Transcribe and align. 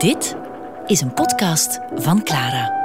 Dit 0.00 0.36
is 0.86 1.00
een 1.00 1.14
podcast 1.14 1.80
van 1.94 2.22
Clara. 2.22 2.78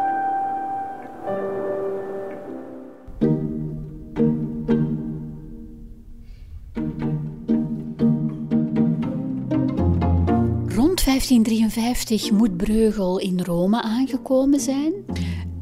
Rond 10.68 11.06
1553 11.06 12.32
moet 12.32 12.58
Breugel 12.58 13.20
in 13.20 13.42
Rome 13.42 13.82
aangekomen 13.82 14.60
zijn. 14.60 14.94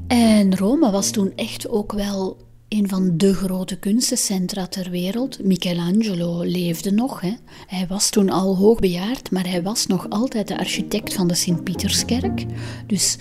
En 0.07 0.57
Rome 0.57 0.91
was 0.91 1.11
toen 1.11 1.33
echt 1.35 1.69
ook 1.69 1.91
wel 1.91 2.37
een 2.73 2.89
van 2.89 3.17
de 3.17 3.33
grote 3.33 3.79
kunstencentra 3.79 4.67
ter 4.67 4.89
wereld. 4.89 5.43
Michelangelo 5.43 6.41
leefde 6.41 6.91
nog. 6.91 7.21
Hè. 7.21 7.33
Hij 7.67 7.85
was 7.87 8.09
toen 8.09 8.29
al 8.29 8.55
hoogbejaard, 8.55 9.31
maar 9.31 9.49
hij 9.49 9.61
was 9.63 9.87
nog 9.87 10.09
altijd 10.09 10.47
de 10.47 10.57
architect 10.57 11.13
van 11.13 11.27
de 11.27 11.33
Sint-Pieterskerk. 11.33 12.45
Dus 12.87 13.17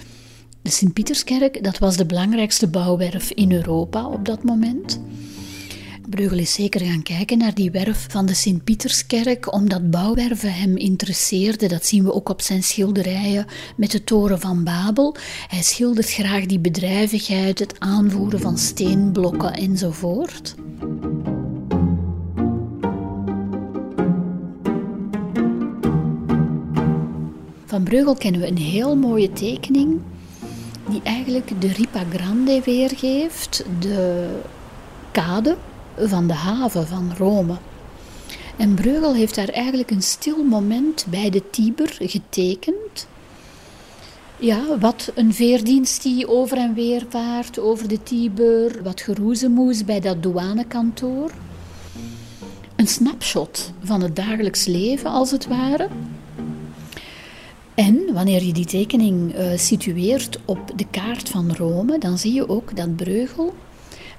de 0.62 0.70
Sint-Pieterskerk, 0.70 1.64
dat 1.64 1.78
was 1.78 1.96
de 1.96 2.06
belangrijkste 2.06 2.68
bouwwerf 2.68 3.30
in 3.30 3.52
Europa 3.52 4.06
op 4.06 4.24
dat 4.24 4.44
moment. 4.44 5.00
Breugel 6.12 6.38
is 6.38 6.52
zeker 6.54 6.80
gaan 6.80 7.02
kijken 7.02 7.38
naar 7.38 7.54
die 7.54 7.70
werf 7.70 8.06
van 8.10 8.26
de 8.26 8.34
Sint-Pieterskerk, 8.34 9.52
omdat 9.52 9.90
bouwwerven 9.90 10.54
hem 10.54 10.76
interesseerden. 10.76 11.68
Dat 11.68 11.86
zien 11.86 12.04
we 12.04 12.12
ook 12.12 12.28
op 12.28 12.40
zijn 12.40 12.62
schilderijen 12.62 13.46
met 13.76 13.90
de 13.90 14.04
toren 14.04 14.40
van 14.40 14.64
Babel. 14.64 15.16
Hij 15.48 15.62
schildert 15.62 16.10
graag 16.10 16.46
die 16.46 16.58
bedrijvigheid, 16.58 17.58
het 17.58 17.80
aanvoeren 17.80 18.40
van 18.40 18.58
steenblokken 18.58 19.52
enzovoort. 19.52 20.54
Van 27.66 27.82
Breugel 27.82 28.14
kennen 28.14 28.40
we 28.40 28.46
een 28.46 28.58
heel 28.58 28.96
mooie 28.96 29.32
tekening 29.32 30.00
die 30.88 31.00
eigenlijk 31.02 31.60
de 31.60 31.68
Ripa 31.68 32.04
Grande 32.12 32.60
weergeeft, 32.64 33.64
de 33.80 34.28
kade 35.10 35.56
van 35.98 36.26
de 36.26 36.32
haven 36.32 36.86
van 36.86 37.12
Rome. 37.18 37.54
En 38.56 38.74
Breugel 38.74 39.14
heeft 39.14 39.34
daar 39.34 39.48
eigenlijk 39.48 39.90
een 39.90 40.02
stil 40.02 40.44
moment 40.44 41.06
bij 41.08 41.30
de 41.30 41.50
Tiber 41.50 41.96
getekend. 42.00 43.06
Ja, 44.38 44.78
wat 44.78 45.12
een 45.14 45.34
veerdienst 45.34 46.02
die 46.02 46.28
over 46.28 46.56
en 46.56 46.74
weer 46.74 47.06
vaart 47.08 47.58
over 47.58 47.88
de 47.88 48.02
Tiber, 48.02 48.82
wat 48.82 49.00
geroezemoes 49.00 49.84
bij 49.84 50.00
dat 50.00 50.22
douanekantoor. 50.22 51.30
Een 52.76 52.86
snapshot 52.86 53.72
van 53.82 54.02
het 54.02 54.16
dagelijks 54.16 54.66
leven, 54.66 55.10
als 55.10 55.30
het 55.30 55.46
ware. 55.46 55.88
En 57.74 58.12
wanneer 58.12 58.42
je 58.42 58.52
die 58.52 58.66
tekening 58.66 59.34
uh, 59.34 59.56
situeert 59.56 60.38
op 60.44 60.72
de 60.76 60.86
kaart 60.90 61.28
van 61.28 61.56
Rome, 61.56 61.98
dan 61.98 62.18
zie 62.18 62.32
je 62.32 62.48
ook 62.48 62.76
dat 62.76 62.96
Breugel 62.96 63.54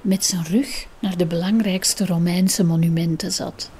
met 0.04 0.24
zijn 0.24 0.44
rug 0.44 0.86
naar 0.98 1.16
de 1.16 1.26
belangrijkste 1.26 2.06
Romeinse 2.06 2.64
monumenten 2.64 3.32
zat. 3.32 3.70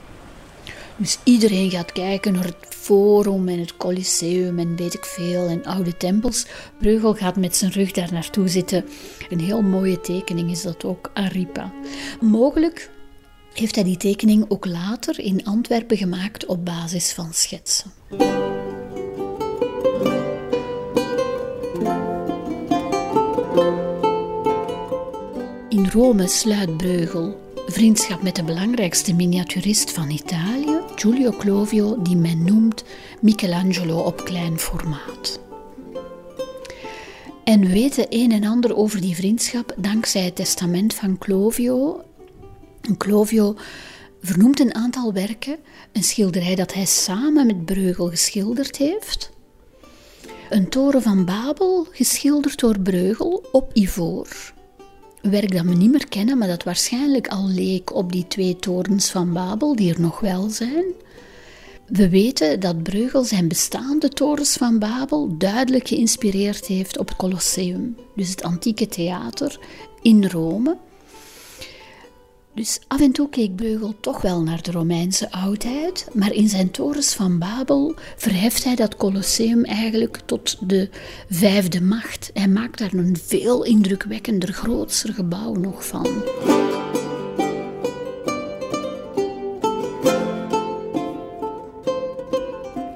Dus 0.96 1.18
iedereen 1.24 1.70
gaat 1.70 1.92
kijken 1.92 2.32
naar 2.32 2.44
het 2.44 2.56
Forum 2.68 3.48
en 3.48 3.58
het 3.58 3.76
Colosseum 3.76 4.58
en 4.58 4.76
weet 4.76 4.94
ik 4.94 5.04
veel 5.04 5.48
en 5.48 5.64
oude 5.64 5.96
tempels. 5.96 6.46
Breugel 6.78 7.14
gaat 7.14 7.36
met 7.36 7.56
zijn 7.56 7.70
rug 7.70 7.92
daar 7.92 8.12
naartoe 8.12 8.48
zitten. 8.48 8.84
Een 9.28 9.40
heel 9.40 9.62
mooie 9.62 10.00
tekening 10.00 10.50
is 10.50 10.62
dat 10.62 10.84
ook, 10.84 11.10
Aripa. 11.14 11.72
Mogelijk 12.20 12.90
heeft 13.54 13.74
hij 13.74 13.84
die 13.84 13.96
tekening 13.96 14.44
ook 14.48 14.66
later 14.66 15.18
in 15.18 15.44
Antwerpen 15.44 15.96
gemaakt 15.96 16.46
op 16.46 16.64
basis 16.64 17.12
van 17.12 17.32
schetsen. 17.32 17.92
Rome 25.94 26.26
sluit 26.28 26.76
Breugel 26.76 27.40
vriendschap 27.66 28.22
met 28.22 28.36
de 28.36 28.44
belangrijkste 28.44 29.14
miniaturist 29.14 29.90
van 29.90 30.10
Italië, 30.10 30.80
Giulio 30.94 31.30
Clovio, 31.30 32.02
die 32.02 32.16
men 32.16 32.44
noemt 32.44 32.84
Michelangelo 33.20 33.98
op 33.98 34.24
klein 34.24 34.58
formaat. 34.58 35.40
En 37.44 37.60
we 37.60 37.68
weten 37.68 38.06
een 38.08 38.32
en 38.32 38.44
ander 38.44 38.76
over 38.76 39.00
die 39.00 39.14
vriendschap 39.14 39.74
dankzij 39.76 40.22
het 40.22 40.36
testament 40.36 40.94
van 40.94 41.18
Clovio. 41.18 42.02
Clovio 42.96 43.56
vernoemt 44.22 44.60
een 44.60 44.74
aantal 44.74 45.12
werken, 45.12 45.58
een 45.92 46.04
schilderij 46.04 46.54
dat 46.54 46.74
hij 46.74 46.86
samen 46.86 47.46
met 47.46 47.64
Breugel 47.64 48.08
geschilderd 48.08 48.76
heeft. 48.76 49.30
Een 50.50 50.68
toren 50.68 51.02
van 51.02 51.24
Babel, 51.24 51.86
geschilderd 51.90 52.58
door 52.58 52.80
Breugel 52.80 53.44
op 53.52 53.70
ivoor 53.72 54.53
werk 55.30 55.52
dat 55.52 55.64
we 55.64 55.74
niet 55.74 55.90
meer 55.90 56.08
kennen, 56.08 56.38
maar 56.38 56.48
dat 56.48 56.62
waarschijnlijk 56.62 57.28
al 57.28 57.48
leek 57.48 57.94
op 57.94 58.12
die 58.12 58.26
twee 58.28 58.56
torens 58.56 59.10
van 59.10 59.32
Babel, 59.32 59.76
die 59.76 59.94
er 59.94 60.00
nog 60.00 60.20
wel 60.20 60.48
zijn. 60.48 60.84
We 61.86 62.08
weten 62.08 62.60
dat 62.60 62.82
Breugel 62.82 63.24
zijn 63.24 63.48
bestaande 63.48 64.08
torens 64.08 64.56
van 64.56 64.78
Babel 64.78 65.36
duidelijk 65.38 65.88
geïnspireerd 65.88 66.66
heeft 66.66 66.98
op 66.98 67.08
het 67.08 67.16
Colosseum, 67.16 67.96
dus 68.14 68.30
het 68.30 68.42
antieke 68.42 68.86
theater 68.86 69.58
in 70.02 70.24
Rome. 70.26 70.76
Dus 72.54 72.80
af 72.88 73.00
en 73.00 73.12
toe 73.12 73.28
keek 73.28 73.56
Breugel 73.56 73.94
toch 74.00 74.22
wel 74.22 74.42
naar 74.42 74.62
de 74.62 74.70
Romeinse 74.70 75.30
oudheid, 75.30 76.08
maar 76.12 76.32
in 76.32 76.48
zijn 76.48 76.70
torens 76.70 77.14
van 77.14 77.38
Babel 77.38 77.94
verheft 78.16 78.64
hij 78.64 78.74
dat 78.74 78.96
Colosseum 78.96 79.64
eigenlijk 79.64 80.20
tot 80.24 80.68
de 80.68 80.88
vijfde 81.28 81.82
macht. 81.82 82.30
Hij 82.34 82.48
maakt 82.48 82.78
daar 82.78 82.92
een 82.92 83.16
veel 83.16 83.64
indrukwekkender, 83.64 84.52
grootser 84.52 85.14
gebouw 85.14 85.54
nog 85.54 85.86
van. 85.86 86.06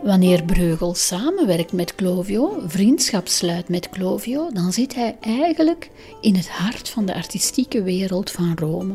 Wanneer 0.02 0.44
Breugel 0.44 0.94
samenwerkt 0.94 1.72
met 1.72 1.94
Clovio, 1.94 2.62
vriendschap 2.66 3.28
sluit 3.28 3.68
met 3.68 3.88
Clovio, 3.88 4.50
dan 4.52 4.72
zit 4.72 4.94
hij 4.94 5.16
eigenlijk 5.20 5.90
in 6.20 6.34
het 6.34 6.48
hart 6.48 6.88
van 6.88 7.06
de 7.06 7.14
artistieke 7.14 7.82
wereld 7.82 8.30
van 8.30 8.56
Rome. 8.56 8.94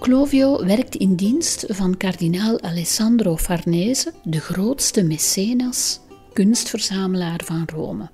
Clovio 0.00 0.64
werkt 0.64 0.94
in 0.94 1.14
dienst 1.14 1.64
van 1.68 1.96
kardinaal 1.96 2.60
Alessandro 2.60 3.36
Farnese, 3.36 4.12
de 4.22 4.40
grootste 4.40 5.02
mecenas, 5.02 6.00
kunstverzamelaar 6.32 7.40
van 7.44 7.68
Rome. 7.74 8.10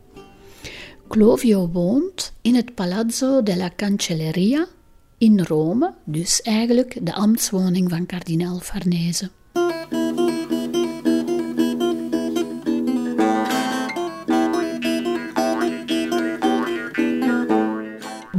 Clovio 1.08 1.68
woont 1.68 2.32
in 2.40 2.54
het 2.54 2.74
Palazzo 2.74 3.42
della 3.42 3.70
Cancelleria 3.76 4.66
in 5.18 5.40
Rome, 5.40 5.94
dus 6.04 6.42
eigenlijk 6.42 7.06
de 7.06 7.14
ambtswoning 7.14 7.90
van 7.90 8.06
kardinaal 8.06 8.58
Farnese. 8.58 9.30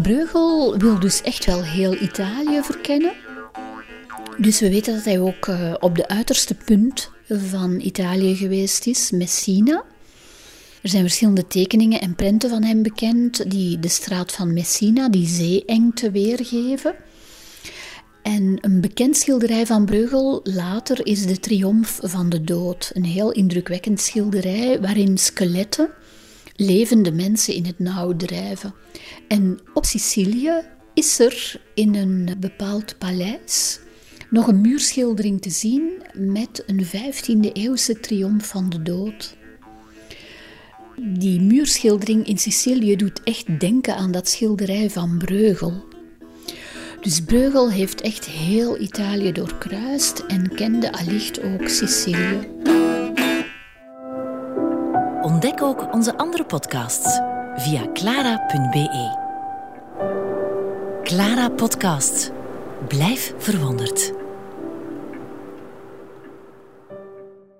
Breugel 0.02 0.78
wil 0.78 1.00
dus 1.00 1.22
echt 1.22 1.46
wel 1.46 1.64
heel 1.64 1.94
Italië 1.94 2.62
verkennen. 2.64 3.25
Dus 4.38 4.60
we 4.60 4.70
weten 4.70 4.94
dat 4.94 5.06
hij 5.06 5.20
ook 5.20 5.48
uh, 5.48 5.74
op 5.80 5.96
de 5.96 6.08
uiterste 6.08 6.56
punt 6.56 7.10
van 7.28 7.80
Italië 7.80 8.36
geweest 8.36 8.88
is, 8.88 9.12
Messina. 9.12 9.84
Er 10.82 10.90
zijn 10.90 11.04
verschillende 11.04 11.48
tekeningen 11.48 12.02
en 12.02 12.16
prenten 12.16 12.50
van 12.50 12.64
hem 12.64 12.82
bekend 12.82 13.52
die 13.52 13.80
de 13.80 13.88
straat 13.88 14.32
van 14.32 14.54
Messina, 14.54 15.10
die 15.10 15.28
zeeengte, 15.28 16.12
weergeven. 16.12 16.96
En 18.24 18.58
een 18.62 18.82
bekend 18.82 19.18
schilderij 19.18 19.66
van 19.66 19.86
Breugel 19.86 20.40
later 20.44 21.06
is 21.06 21.26
de 21.26 21.40
Triomf 21.40 22.00
van 22.02 22.30
de 22.30 22.42
Dood. 22.42 22.92
Een 22.94 23.06
heel 23.06 23.32
indrukwekkend 23.32 24.02
schilderij 24.02 24.82
waarin 24.82 25.18
skeletten 25.18 25.90
levende 26.56 27.12
mensen 27.12 27.54
in 27.54 27.66
het 27.66 27.80
nauw 27.80 28.16
drijven. 28.16 28.74
En 29.28 29.60
op 29.74 29.86
Sicilië 29.86 30.62
is 30.94 31.20
er 31.20 31.62
in 31.74 31.96
een 31.96 32.36
bepaald 32.40 32.98
paleis 32.98 33.80
nog 34.36 34.48
een 34.48 34.62
muurschildering 34.62 35.42
te 35.42 35.50
zien 35.50 35.92
met 36.14 36.64
een 36.66 36.86
15e 36.86 37.52
eeuwse 37.54 38.00
triomf 38.00 38.48
van 38.48 38.70
de 38.70 38.82
dood. 38.82 39.38
Die 40.96 41.42
muurschildering 41.42 42.28
in 42.28 42.38
Sicilië 42.38 42.96
doet 42.96 43.24
echt 43.24 43.60
denken 43.60 43.96
aan 43.96 44.12
dat 44.12 44.30
schilderij 44.30 44.90
van 44.90 45.18
Breugel. 45.18 45.86
Dus 47.02 47.22
Breugel 47.22 47.72
heeft 47.72 48.02
echt 48.02 48.26
heel 48.26 48.80
Italië 48.80 49.32
doorkruist 49.32 50.20
en 50.28 50.56
kende 50.56 50.92
allicht 50.92 51.44
ook 51.44 51.68
Sicilië. 51.68 52.50
Ontdek 55.22 55.62
ook 55.62 55.94
onze 55.94 56.18
andere 56.18 56.46
podcasts 56.46 57.20
via 57.56 57.92
clara.be. 57.94 59.24
Clara 61.04 61.50
Podcast. 61.50 62.32
Blijf 62.88 63.34
verwonderd. 63.38 64.24